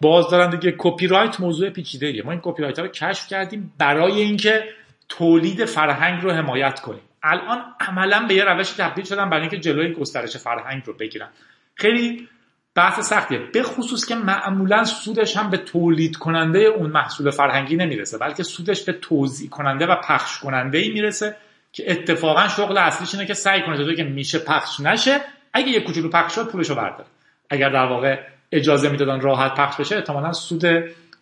[0.00, 2.22] باز دارن دیگه کپی رایت موضوع پیچیده.
[2.22, 4.64] ما این کپی رایت رو کشف کردیم برای اینکه
[5.08, 7.02] تولید فرهنگ رو حمایت کنیم.
[7.22, 11.28] الان عملا به یه روش تبدیل شدن برای اینکه جلوی گسترش فرهنگ رو بگیرن.
[11.74, 12.28] خیلی
[12.74, 13.38] بحث سختیه.
[13.38, 18.84] به خصوص که معمولا سودش هم به تولید کننده اون محصول فرهنگی نمی‌رسه بلکه سودش
[18.84, 21.36] به توزیع کننده و پخش کننده ای می‌رسه
[21.72, 25.20] که اتفاقا شغل اصلیش اینه که سعی کنه که میشه پخش نشه
[25.52, 27.08] اگه یه کوچولو پخش شد پولشو برداره.
[27.50, 28.20] اگر در واقع
[28.52, 30.64] اجازه می‌دادن راحت پخش بشه احتمالا سود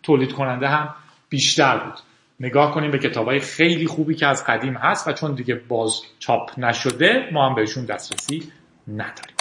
[0.03, 0.95] تولید کننده هم
[1.29, 1.93] بیشتر بود.
[2.39, 6.01] نگاه کنیم به کتاب های خیلی خوبی که از قدیم هست و چون دیگه باز
[6.19, 8.51] چاپ نشده ما هم بهشون دسترسی
[8.87, 9.35] نداریم.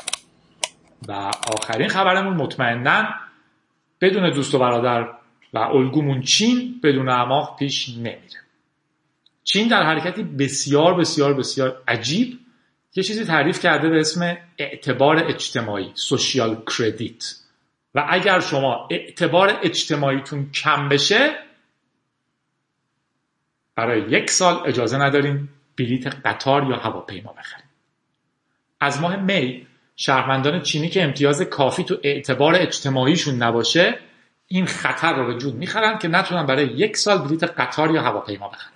[1.08, 1.12] و
[1.58, 3.04] آخرین خبرمون مطمئنا
[4.00, 5.08] بدون دوست و برادر
[5.52, 8.40] و الگومون چین بدون اعماق پیش نمیره.
[9.44, 12.38] چین در حرکتی بسیار بسیار بسیار عجیب
[12.94, 17.34] یه چیزی تعریف کرده به اسم اعتبار اجتماعی سوشیال کردیت.
[17.94, 21.34] و اگر شما اعتبار اجتماعیتون کم بشه
[23.76, 27.64] برای یک سال اجازه ندارین بلیت قطار یا هواپیما بخرید
[28.80, 33.98] از ماه می شهروندان چینی که امتیاز کافی تو اعتبار اجتماعیشون نباشه
[34.48, 38.48] این خطر رو به جون می‌خرن که نتونن برای یک سال بلیت قطار یا هواپیما
[38.48, 38.72] بخرن.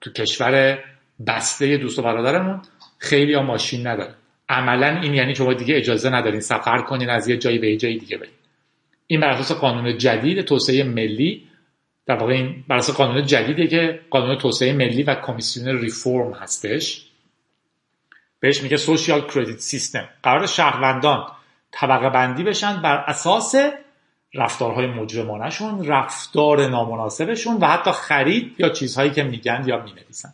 [0.00, 0.78] تو کشور
[1.26, 2.62] بسته دوست و برادرمون
[3.00, 4.14] خیلی ها ماشین ندارن.
[4.48, 7.98] عملا این یعنی شما دیگه اجازه ندارین سفر کنین از یه جایی به یه جای
[7.98, 8.32] دیگه برین.
[9.06, 11.48] این بر اساس قانون جدید توسعه ملی
[12.06, 17.06] در واقع این بر اساس قانون جدیدی که قانون توسعه ملی و کمیسیون ریفورم هستش.
[18.40, 20.08] بهش میگه سوشیال کردیت سیستم.
[20.22, 21.26] قرار شهروندان
[21.72, 23.54] طبقه بندی بشن بر اساس
[24.34, 30.32] رفتارهای مجرمانشون رفتار نامناسبشون و حتی خرید یا چیزهایی که میگن یا می‌نویسن.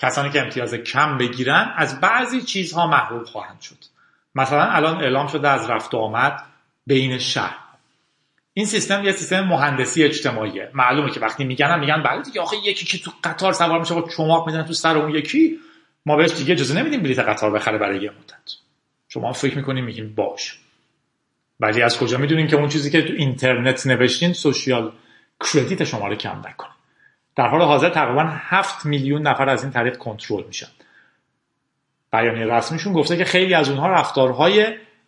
[0.00, 3.76] کسانی که امتیاز کم بگیرن از بعضی چیزها محروم خواهند شد.
[4.34, 6.42] مثلا الان اعلام شده از رفت آمد
[6.86, 7.56] بین شهر.
[8.54, 10.70] این سیستم یه سیستم مهندسی اجتماعیه.
[10.74, 14.08] معلومه که وقتی میگن میگن بله دیگه آخه یکی که تو قطار سوار میشه با
[14.08, 15.58] چماق می‌زنه تو سر اون یکی
[16.06, 18.52] ما بهش دیگه اجازه نمیدیم بلیط قطار بخره برای یه مدت.
[19.08, 20.58] شما فکر می‌کنیم میگیم باش.
[21.60, 24.92] ولی از کجا می‌دونین که اون چیزی که تو اینترنت نوشتین سوشیال
[25.52, 26.70] کردیت شما رو کم نکنه؟
[27.36, 30.68] در حال حاضر تقریبا 7 میلیون نفر از این طریق کنترل میشن.
[32.12, 34.66] بیانیه رسمیشون گفته که خیلی از اونها رفتارهای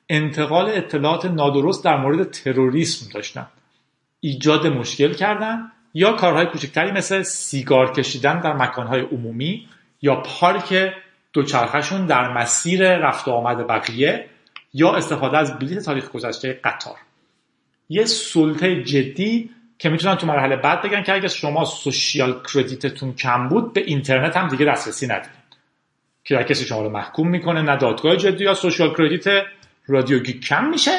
[0.08, 3.46] انتقال اطلاعات نادرست در مورد تروریسم داشتن.
[4.20, 9.68] ایجاد مشکل کردن یا کارهای کوچکتری مثل سیگار کشیدن در مکانهای عمومی
[10.02, 10.92] یا پارک
[11.32, 14.26] دوچرخهشون در مسیر رفت آمد بقیه
[14.74, 16.96] یا استفاده از بلیت تاریخ گذشته قطار.
[17.88, 19.50] یه سلطه جدی
[19.82, 24.36] که می‌تونن تو مرحله بعد بگن که اگر شما سوشیال کردیتتون کم بود به اینترنت
[24.36, 25.42] هم دیگه دسترسی ندارید.
[26.24, 29.24] که در کسی شما رو محکوم می‌کنه نه دادگاه جدی یا سوشیال کردیت
[29.86, 30.90] رادیوگی کم میشه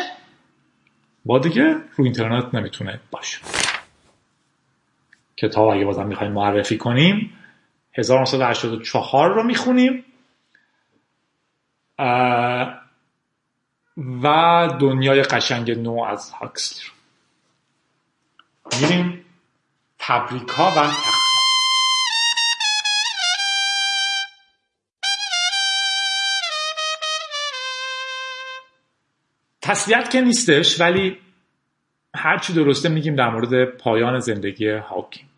[1.26, 1.64] با دیگه
[1.96, 3.38] رو اینترنت نمی‌تونه باشه.
[5.38, 7.38] کتاب اگه بازم می‌خوایم معرفی کنیم
[7.94, 10.06] 1984 رو می‌خونیم.
[14.24, 16.93] و دنیای قشنگ نو از هاکسلی رو
[18.72, 19.26] میریم
[20.00, 20.88] تبریکا و
[29.62, 31.18] تسلیت که نیستش ولی
[32.16, 35.30] هرچی درسته میگیم در مورد پایان زندگی هاکینگ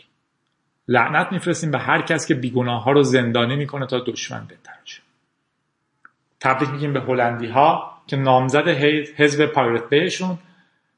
[0.88, 5.02] لعنت میفرستیم به هر کس که بیگناه ها رو زندانی می‌کنه تا دشمن بهتر شه.
[6.40, 8.68] تبریک میگیم به هلندی ها که نامزد
[9.18, 10.38] حزب پایرت بیشون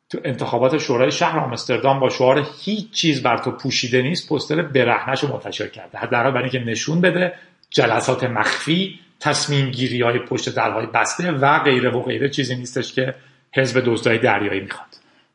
[0.10, 5.24] تو انتخابات شورای شهر آمستردام با شعار هیچ چیز بر تو پوشیده نیست پستر برهنش
[5.24, 5.98] رو منتشر کرده.
[5.98, 7.34] حداقل برای اینکه نشون بده
[7.70, 12.30] جلسات مخفی تصمیم گیری های پشت درهای بسته و غیره و غیره.
[12.30, 13.16] چیزی نیستش که
[13.56, 14.88] حزب دزدای دریایی می‌خواد.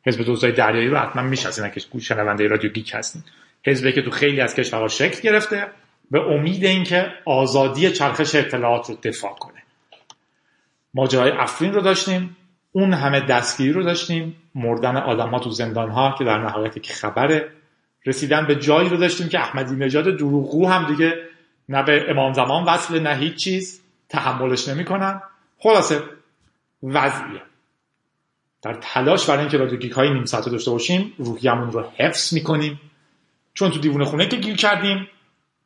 [0.05, 3.23] حزب دزدای دریایی رو حتما می‌شناسین که شنونده رادیو گیک هستین.
[3.65, 5.67] حزبی که تو خیلی از کشورها شکل گرفته
[6.11, 9.63] به امید اینکه آزادی چرخش اطلاعات رو دفاع کنه.
[10.93, 12.37] ماجرای افرین رو داشتیم
[12.71, 17.51] اون همه دستگیری رو داشتیم مردن آدم تو زندان ها که در نهایت که خبره.
[18.05, 21.13] رسیدن به جایی رو داشتیم که احمدی نژاد دروغگو هم دیگه
[21.69, 23.81] نه به امام زمان وصل نه هیچ چیز.
[24.09, 25.21] تحملش نمی‌کنن.
[25.59, 26.03] خلاصه
[26.83, 27.41] وضعیه.
[28.61, 32.81] در تلاش برای اینکه رادیو گیک های نیم ساعته داشته باشیم روحیمون رو حفظ می‌کنیم.
[33.53, 35.07] چون تو دیوونه خونه که گیر کردیم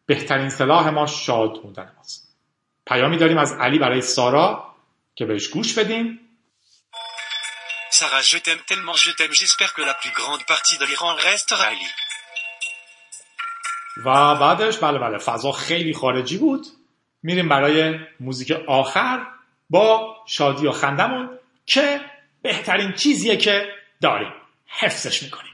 [0.06, 2.38] بهترین سلاح ما شاد موندن ماست.
[2.88, 4.76] پیامی داریم از علی برای سارا
[5.16, 6.20] که بهش گوش بدیم.
[7.90, 9.32] Sarah, je t'aime tellement, je t'aime.
[9.34, 11.88] J'espère que la plus grande partie de l'Iran restera Ali.
[14.06, 16.68] و بعدش بله بله فضا خیلی خارجی بود
[17.24, 19.28] میریم برای موزیک آخر
[19.70, 22.02] با شادی و خندمون که
[22.42, 24.34] بهترین چیزیه که داریم
[24.68, 25.47] حفظش می‌کنیم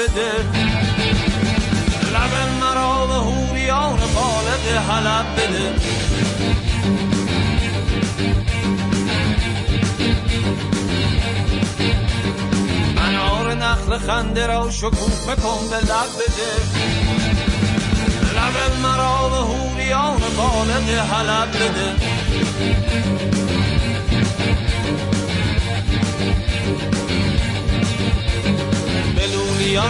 [0.00, 0.49] بده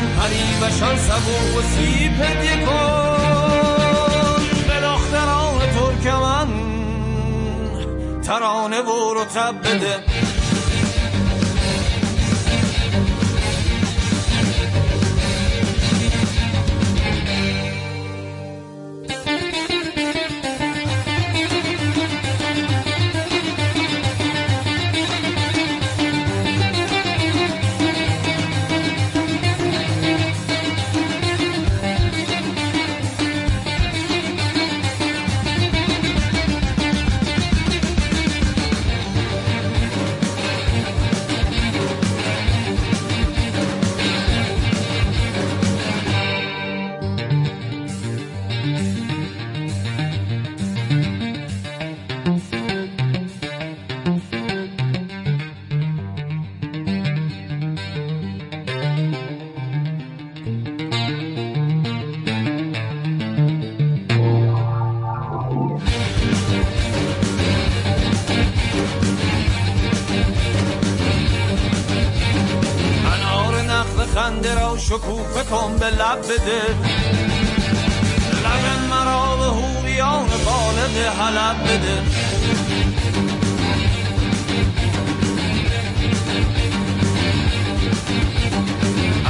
[0.01, 2.19] بلولیان پریوشان سبو و سیب
[4.69, 6.49] به دختران ترکمن
[8.23, 10.10] ترانه و رتب بده.
[74.91, 76.63] شکوفه کن به لب بده.
[78.45, 82.03] لب مرا به هوریان بالد حلب بده.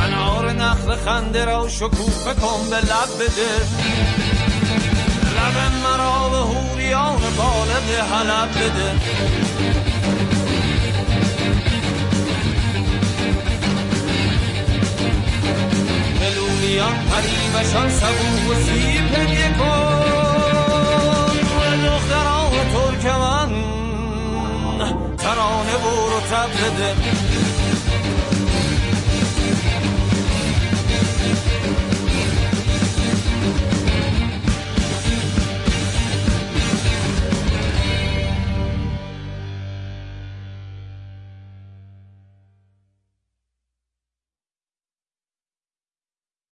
[0.05, 3.53] انار نخل خنده را شکوفه کن به لب بده.
[5.37, 9.80] لب مرا به هوریان بالد حلب بده.
[16.71, 20.05] بلولیان پریوشان سبو و سیب هدیه کن
[21.59, 23.53] به دختران ترکمن
[25.19, 26.95] ترانه و رتب بده